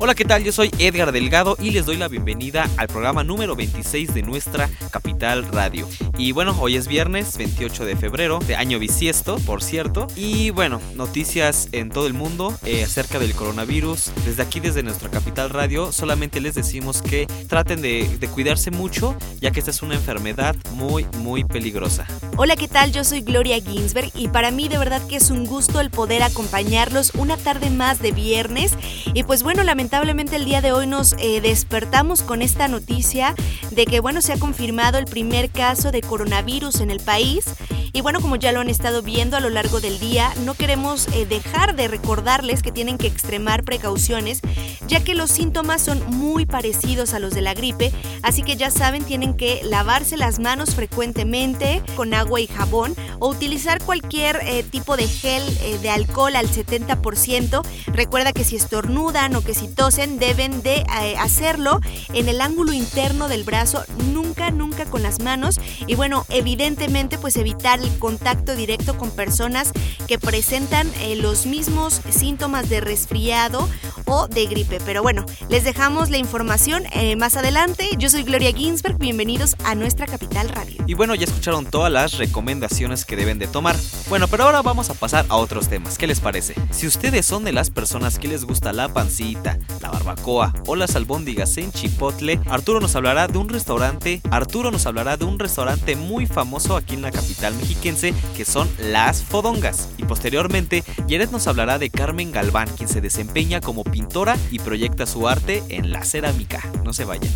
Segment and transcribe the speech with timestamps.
[0.00, 0.44] Hola, ¿qué tal?
[0.44, 4.70] Yo soy Edgar Delgado y les doy la bienvenida al programa número 26 de nuestra
[4.92, 5.88] Capital Radio.
[6.16, 10.06] Y bueno, hoy es viernes 28 de febrero, de año bisiesto, por cierto.
[10.14, 14.12] Y bueno, noticias en todo el mundo eh, acerca del coronavirus.
[14.24, 19.16] Desde aquí, desde nuestra Capital Radio, solamente les decimos que traten de, de cuidarse mucho,
[19.40, 22.06] ya que esta es una enfermedad muy, muy peligrosa.
[22.36, 22.92] Hola, ¿qué tal?
[22.92, 26.22] Yo soy Gloria Ginsberg y para mí de verdad que es un gusto el poder
[26.22, 28.74] acompañarlos una tarde más de viernes.
[29.12, 33.34] Y pues bueno, lamentablemente lamentablemente el día de hoy nos eh, despertamos con esta noticia
[33.70, 37.46] de que bueno se ha confirmado el primer caso de coronavirus en el país
[37.92, 41.08] y bueno como ya lo han estado viendo a lo largo del día no queremos
[41.08, 44.40] eh, dejar de recordarles que tienen que extremar precauciones
[44.86, 47.92] ya que los síntomas son muy parecidos a los de la gripe.
[48.22, 53.28] Así que ya saben tienen que lavarse las manos frecuentemente con agua y jabón o
[53.28, 55.42] utilizar cualquier eh, tipo de gel
[55.82, 57.62] de alcohol al 70%
[57.92, 61.80] recuerda que si estornudan o que si tosen deben de eh, hacerlo
[62.14, 65.60] en el ángulo interno del brazo, nunca, nunca con las manos.
[65.86, 69.72] Y bueno, evidentemente pues evitar el contacto directo con personas
[70.06, 73.68] que presentan eh, los mismos síntomas de resfriado
[74.08, 74.78] o de gripe.
[74.84, 77.88] Pero bueno, les dejamos la información eh, más adelante.
[77.98, 80.82] Yo soy Gloria Ginsberg, bienvenidos a nuestra capital radio.
[80.86, 83.76] Y bueno, ya escucharon todas las recomendaciones que deben de tomar.
[84.08, 85.98] Bueno, pero ahora vamos a pasar a otros temas.
[85.98, 86.54] ¿Qué les parece?
[86.70, 90.96] Si ustedes son de las personas que les gusta la pancita, la barbacoa o las
[90.96, 95.96] albóndigas en Chipotle, Arturo nos hablará de un restaurante, Arturo nos hablará de un restaurante
[95.96, 99.88] muy famoso aquí en la capital mexiquense que son Las Fodongas.
[99.98, 105.06] Y posteriormente, Jared nos hablará de Carmen Galván, quien se desempeña como pintora y proyecta
[105.06, 106.62] su arte en la cerámica.
[106.84, 107.32] No se vayan.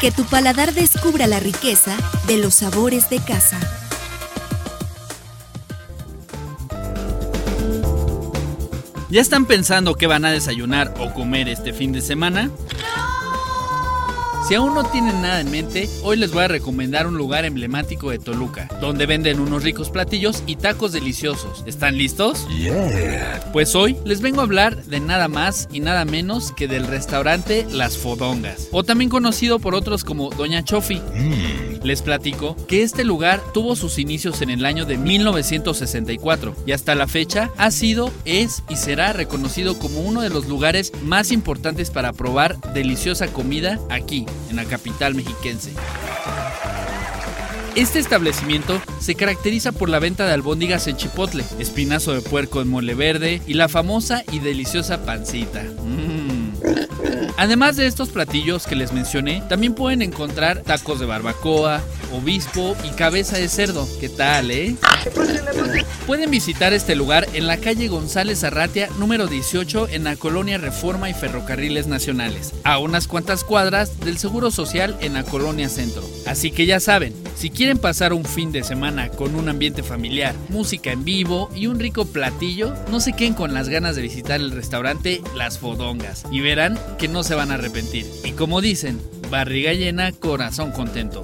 [0.00, 1.96] Que tu paladar descubra la riqueza
[2.26, 3.60] de los sabores de casa.
[9.08, 12.50] ¿Ya están pensando qué van a desayunar o comer este fin de semana?
[14.48, 18.08] Si aún no tienen nada en mente, hoy les voy a recomendar un lugar emblemático
[18.08, 21.62] de Toluca, donde venden unos ricos platillos y tacos deliciosos.
[21.66, 22.46] ¿Están listos?
[23.52, 27.66] Pues hoy les vengo a hablar de nada más y nada menos que del restaurante
[27.70, 30.94] Las Fodongas, o también conocido por otros como Doña Chofi.
[30.94, 31.67] Mm.
[31.82, 36.94] Les platico que este lugar tuvo sus inicios en el año de 1964 y hasta
[36.94, 41.90] la fecha ha sido, es y será reconocido como uno de los lugares más importantes
[41.90, 45.72] para probar deliciosa comida aquí, en la capital mexiquense.
[47.78, 52.68] Este establecimiento se caracteriza por la venta de albóndigas en chipotle, espinazo de puerco en
[52.68, 55.62] mole verde y la famosa y deliciosa pancita.
[55.62, 56.17] Mm.
[57.38, 61.80] Además de estos platillos que les mencioné, también pueden encontrar tacos de barbacoa,
[62.12, 63.88] obispo y cabeza de cerdo.
[64.00, 64.76] ¿Qué tal, eh?
[66.06, 71.10] Pueden visitar este lugar en la calle González Arratia, número 18, en la colonia Reforma
[71.10, 76.02] y Ferrocarriles Nacionales, a unas cuantas cuadras del Seguro Social en la colonia Centro.
[76.26, 80.34] Así que ya saben, si quieren pasar un fin de semana con un ambiente familiar,
[80.48, 84.40] música en vivo y un rico platillo, no se queden con las ganas de visitar
[84.40, 88.06] el restaurante Las Fodongas y verán que no se van a arrepentir.
[88.24, 91.22] Y como dicen, barriga llena, corazón contento.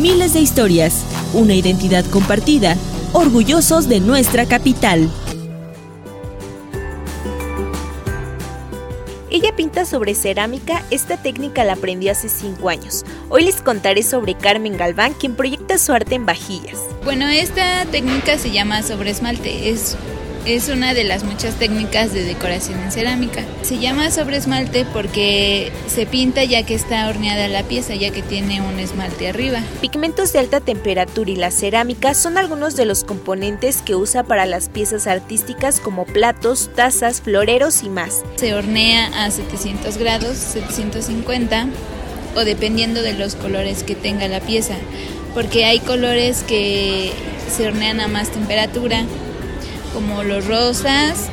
[0.00, 2.74] Miles de historias, una identidad compartida,
[3.12, 5.10] orgullosos de nuestra capital.
[9.28, 13.04] Ella pinta sobre cerámica, esta técnica la aprendió hace 5 años.
[13.28, 16.78] Hoy les contaré sobre Carmen Galván, quien proyecta su arte en vajillas.
[17.04, 19.98] Bueno, esta técnica se llama sobre esmalte, es
[20.46, 23.44] es una de las muchas técnicas de decoración en cerámica.
[23.62, 28.22] Se llama sobre esmalte porque se pinta ya que está horneada la pieza, ya que
[28.22, 29.60] tiene un esmalte arriba.
[29.80, 34.46] Pigmentos de alta temperatura y la cerámica son algunos de los componentes que usa para
[34.46, 38.22] las piezas artísticas como platos, tazas, floreros y más.
[38.36, 41.68] Se hornea a 700 grados, 750
[42.36, 44.76] o dependiendo de los colores que tenga la pieza,
[45.34, 47.12] porque hay colores que
[47.50, 49.04] se hornean a más temperatura
[49.92, 51.28] como los rosas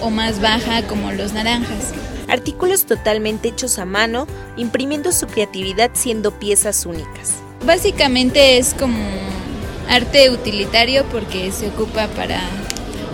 [0.00, 1.92] o más baja como los naranjas.
[2.28, 4.26] Artículos totalmente hechos a mano,
[4.56, 7.34] imprimiendo su creatividad siendo piezas únicas.
[7.66, 9.02] Básicamente es como
[9.88, 12.40] arte utilitario porque se ocupa para,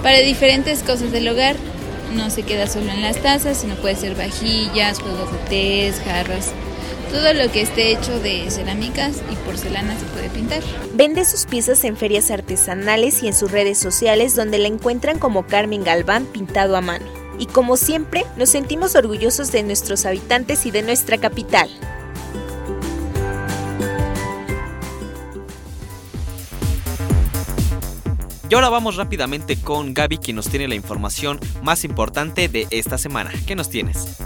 [0.03, 1.57] para diferentes cosas del hogar.
[2.15, 6.53] No se queda solo en las tazas, sino puede ser vajillas, juegos de té, jarras,
[7.11, 10.63] Todo lo que esté hecho de cerámicas y porcelana se puede pintar.
[10.95, 15.47] Vende sus piezas en ferias artesanales y en sus redes sociales donde la encuentran como
[15.47, 17.07] Carmen Galván pintado a mano.
[17.39, 21.69] Y como siempre, nos sentimos orgullosos de nuestros habitantes y de nuestra capital.
[28.49, 32.97] Y ahora vamos rápidamente con Gaby, quien nos tiene la información más importante de esta
[32.97, 33.33] semana.
[33.45, 34.19] ¿Qué nos tienes?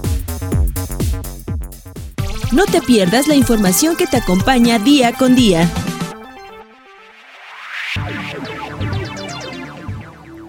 [2.52, 5.70] No te pierdas la información que te acompaña día con día.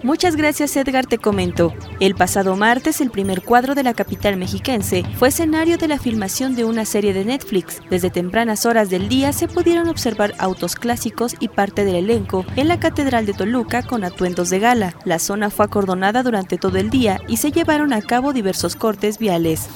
[0.02, 1.72] Muchas gracias Edgar, te comento.
[2.00, 6.56] El pasado martes, el primer cuadro de la capital mexiquense fue escenario de la filmación
[6.56, 7.80] de una serie de Netflix.
[7.88, 12.66] Desde tempranas horas del día se pudieron observar autos clásicos y parte del elenco en
[12.66, 14.96] la Catedral de Toluca con atuendos de gala.
[15.04, 19.18] La zona fue acordonada durante todo el día y se llevaron a cabo diversos cortes
[19.18, 19.68] viales.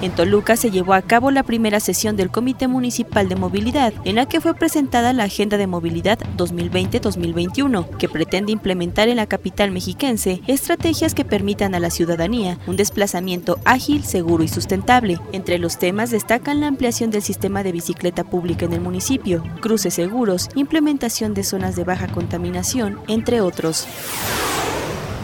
[0.00, 4.14] En Toluca se llevó a cabo la primera sesión del Comité Municipal de Movilidad, en
[4.14, 9.72] la que fue presentada la Agenda de Movilidad 2020-2021, que pretende implementar en la capital
[9.72, 15.18] mexiquense estrategias que permitan a la ciudadanía un desplazamiento ágil, seguro y sustentable.
[15.32, 19.94] Entre los temas destacan la ampliación del sistema de bicicleta pública en el municipio, cruces
[19.94, 23.88] seguros, implementación de zonas de baja contaminación, entre otros.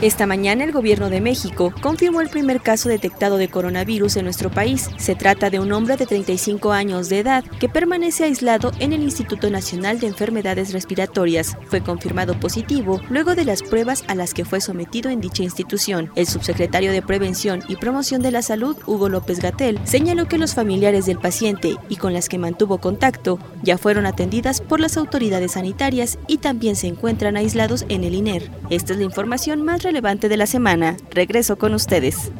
[0.00, 4.50] Esta mañana el gobierno de México confirmó el primer caso detectado de coronavirus en nuestro
[4.50, 4.90] país.
[4.98, 9.02] Se trata de un hombre de 35 años de edad que permanece aislado en el
[9.02, 11.56] Instituto Nacional de Enfermedades Respiratorias.
[11.68, 16.10] Fue confirmado positivo luego de las pruebas a las que fue sometido en dicha institución.
[16.16, 20.54] El subsecretario de Prevención y Promoción de la Salud, Hugo López Gatel, señaló que los
[20.54, 25.52] familiares del paciente y con las que mantuvo contacto ya fueron atendidas por las autoridades
[25.52, 28.50] sanitarias y también se encuentran aislados en el INER.
[28.70, 30.96] Esta es la información más relevante de la semana.
[31.10, 32.32] Regreso con ustedes.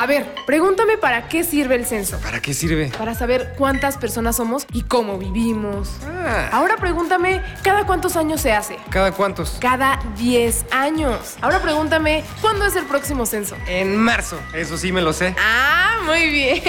[0.00, 2.18] A ver, pregúntame para qué sirve el censo.
[2.22, 2.90] ¿Para qué sirve?
[2.96, 5.90] Para saber cuántas personas somos y cómo vivimos.
[6.06, 6.48] Ah.
[6.52, 8.78] Ahora pregúntame, ¿cada cuántos años se hace?
[8.88, 9.58] ¿Cada cuántos?
[9.60, 11.36] Cada 10 años.
[11.42, 13.56] Ahora pregúntame, ¿cuándo es el próximo censo?
[13.66, 14.38] En marzo.
[14.54, 15.34] Eso sí me lo sé.
[15.38, 16.62] Ah, muy bien,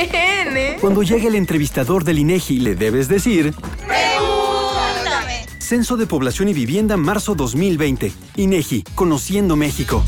[0.58, 0.78] ¿eh?
[0.82, 3.54] Cuando llegue el entrevistador del INEGI, le debes decir...
[5.72, 8.12] Censo de Población y Vivienda, marzo 2020.
[8.36, 10.04] INEGI, Conociendo México.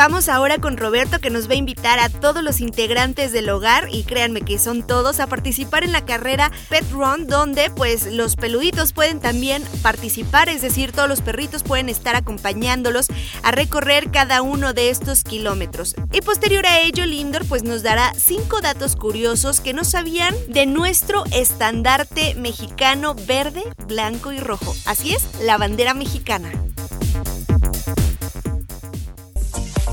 [0.00, 3.86] Vamos ahora con Roberto que nos va a invitar a todos los integrantes del hogar
[3.92, 8.34] y créanme que son todos a participar en la carrera Pet Run donde pues los
[8.34, 13.08] peluditos pueden también participar, es decir, todos los perritos pueden estar acompañándolos
[13.42, 15.94] a recorrer cada uno de estos kilómetros.
[16.12, 20.64] Y posterior a ello, Lindor pues nos dará cinco datos curiosos que no sabían de
[20.64, 24.74] nuestro estandarte mexicano verde, blanco y rojo.
[24.86, 26.50] Así es, la bandera mexicana.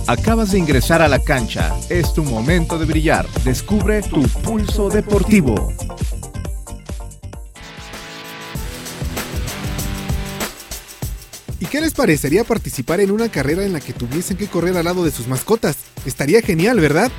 [0.08, 1.76] Acabas de ingresar a la cancha.
[1.90, 3.28] Es tu momento de brillar.
[3.44, 5.74] Descubre tu pulso deportivo.
[11.60, 14.86] ¿Y qué les parecería participar en una carrera en la que tuviesen que correr al
[14.86, 15.76] lado de sus mascotas?
[16.06, 17.12] Estaría genial, ¿verdad?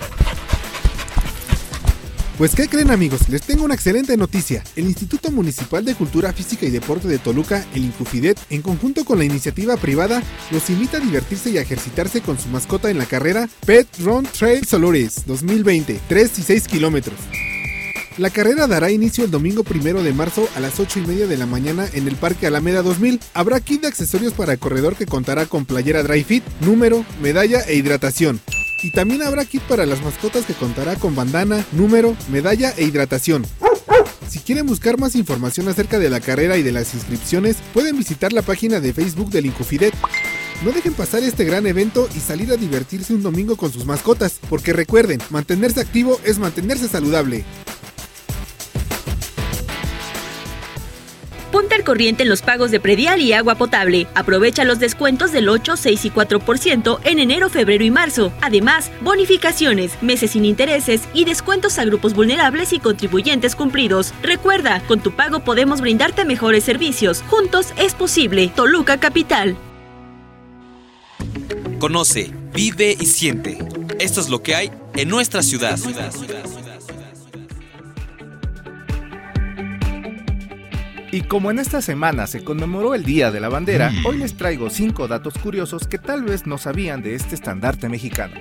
[2.38, 3.29] Pues ¿qué creen amigos?
[3.31, 4.62] Les tengo una excelente noticia.
[4.76, 9.19] El Instituto Municipal de Cultura Física y Deporte de Toluca, el Incufidet, en conjunto con
[9.19, 13.06] la iniciativa privada, los invita a divertirse y a ejercitarse con su mascota en la
[13.06, 17.19] carrera Pet Run Trail Solores 2020, 3 y 6 kilómetros.
[18.19, 21.39] La carrera dará inicio el domingo primero de marzo a las 8 y media de
[21.39, 23.19] la mañana en el Parque Alameda 2000.
[23.34, 27.62] Habrá kit de accesorios para el corredor que contará con playera dry fit, número, medalla
[27.62, 28.41] e hidratación.
[28.82, 33.44] Y también habrá kit para las mascotas que contará con bandana, número, medalla e hidratación.
[34.29, 38.32] Si quieren buscar más información acerca de la carrera y de las inscripciones, pueden visitar
[38.32, 39.94] la página de Facebook del Incufidet.
[40.65, 44.39] No dejen pasar este gran evento y salir a divertirse un domingo con sus mascotas,
[44.51, 47.44] porque recuerden, mantenerse activo es mantenerse saludable.
[51.85, 54.06] Corriente en los pagos de predial y agua potable.
[54.15, 58.32] Aprovecha los descuentos del 8, 6 y 4% en enero, febrero y marzo.
[58.41, 64.13] Además, bonificaciones, meses sin intereses y descuentos a grupos vulnerables y contribuyentes cumplidos.
[64.23, 67.23] Recuerda, con tu pago podemos brindarte mejores servicios.
[67.29, 68.51] Juntos es posible.
[68.55, 69.56] Toluca Capital.
[71.79, 73.58] Conoce, vive y siente.
[74.01, 75.79] Esto es lo que hay en nuestra ciudad.
[81.10, 84.69] Y como en esta semana se conmemoró el Día de la Bandera, hoy les traigo
[84.69, 88.34] 5 datos curiosos que tal vez no sabían de este estandarte mexicano.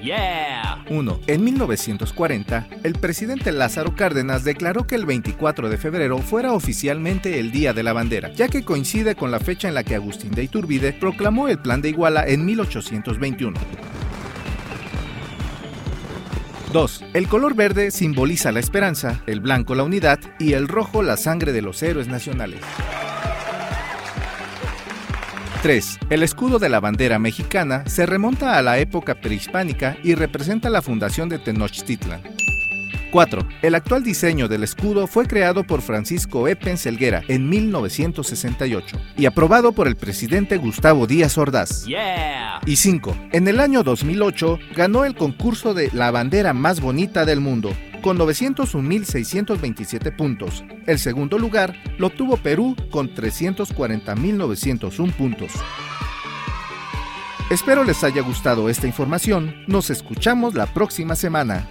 [0.89, 1.19] 1.
[1.27, 7.51] En 1940, el presidente Lázaro Cárdenas declaró que el 24 de febrero fuera oficialmente el
[7.51, 10.43] Día de la Bandera, ya que coincide con la fecha en la que Agustín de
[10.43, 13.57] Iturbide proclamó el Plan de Iguala en 1821.
[16.73, 17.03] 2.
[17.13, 21.51] El color verde simboliza la esperanza, el blanco la unidad y el rojo la sangre
[21.51, 22.59] de los héroes nacionales.
[25.63, 25.99] 3.
[26.09, 30.81] El escudo de la bandera mexicana se remonta a la época prehispánica y representa la
[30.81, 32.21] fundación de Tenochtitlan.
[33.17, 33.47] 4.
[33.63, 39.71] El actual diseño del escudo fue creado por Francisco Epen Selguera en 1968 y aprobado
[39.71, 41.87] por el presidente Gustavo Díaz Ordaz.
[42.67, 43.17] Y 5.
[43.31, 47.71] En el año 2008 ganó el concurso de la bandera más bonita del mundo
[48.03, 50.63] con 901.627 puntos.
[50.85, 55.53] El segundo lugar lo obtuvo Perú con 340.901 puntos.
[57.49, 59.55] Espero les haya gustado esta información.
[59.65, 61.67] Nos escuchamos la próxima semana.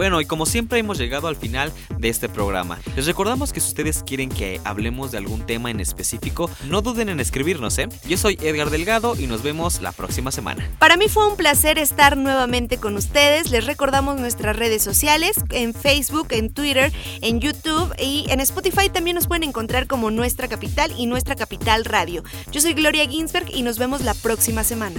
[0.00, 2.78] Bueno, y como siempre hemos llegado al final de este programa.
[2.96, 7.10] Les recordamos que si ustedes quieren que hablemos de algún tema en específico, no duden
[7.10, 7.86] en escribirnos, ¿eh?
[8.08, 10.66] Yo soy Edgar Delgado y nos vemos la próxima semana.
[10.78, 13.50] Para mí fue un placer estar nuevamente con ustedes.
[13.50, 16.90] Les recordamos nuestras redes sociales en Facebook, en Twitter,
[17.20, 21.84] en YouTube y en Spotify también nos pueden encontrar como Nuestra Capital y Nuestra Capital
[21.84, 22.24] Radio.
[22.50, 24.98] Yo soy Gloria Ginsberg y nos vemos la próxima semana.